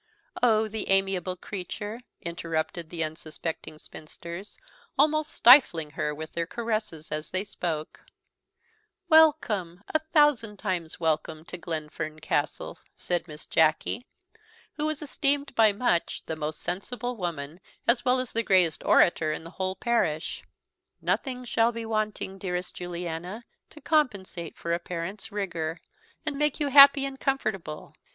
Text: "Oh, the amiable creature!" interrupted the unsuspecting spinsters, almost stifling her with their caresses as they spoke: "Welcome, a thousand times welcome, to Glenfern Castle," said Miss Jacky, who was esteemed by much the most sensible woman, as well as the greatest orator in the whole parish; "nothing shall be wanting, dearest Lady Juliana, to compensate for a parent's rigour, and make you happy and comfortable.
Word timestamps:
"Oh, 0.41 0.67
the 0.67 0.89
amiable 0.89 1.35
creature!" 1.35 2.01
interrupted 2.21 2.89
the 2.89 3.03
unsuspecting 3.03 3.77
spinsters, 3.77 4.57
almost 4.97 5.29
stifling 5.29 5.91
her 5.91 6.11
with 6.15 6.33
their 6.33 6.47
caresses 6.47 7.11
as 7.11 7.29
they 7.29 7.43
spoke: 7.43 8.03
"Welcome, 9.09 9.83
a 9.89 9.99
thousand 9.99 10.57
times 10.57 10.99
welcome, 10.99 11.45
to 11.45 11.55
Glenfern 11.55 12.17
Castle," 12.19 12.79
said 12.95 13.27
Miss 13.27 13.45
Jacky, 13.45 14.07
who 14.73 14.87
was 14.87 15.03
esteemed 15.03 15.53
by 15.53 15.71
much 15.71 16.23
the 16.25 16.35
most 16.35 16.61
sensible 16.61 17.15
woman, 17.15 17.59
as 17.87 18.03
well 18.03 18.19
as 18.19 18.33
the 18.33 18.41
greatest 18.41 18.83
orator 18.83 19.31
in 19.31 19.43
the 19.43 19.51
whole 19.51 19.75
parish; 19.75 20.41
"nothing 20.99 21.45
shall 21.45 21.71
be 21.71 21.85
wanting, 21.85 22.39
dearest 22.39 22.73
Lady 22.73 22.85
Juliana, 22.85 23.45
to 23.69 23.79
compensate 23.79 24.57
for 24.57 24.73
a 24.73 24.79
parent's 24.79 25.31
rigour, 25.31 25.79
and 26.25 26.39
make 26.39 26.59
you 26.59 26.69
happy 26.69 27.05
and 27.05 27.19
comfortable. 27.19 27.93